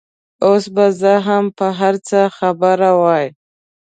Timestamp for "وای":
3.01-3.25